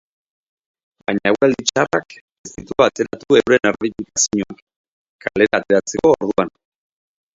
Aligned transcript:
Baina 1.09 1.29
eguraldi 1.31 1.65
txarrak 1.67 2.15
ez 2.47 2.51
ditu 2.55 2.85
atzeratu 2.87 3.37
euren 3.41 3.69
erreibindikazioak 3.73 4.65
kalera 5.27 5.61
ateratzeko 5.63 6.15
orduan. 6.19 6.53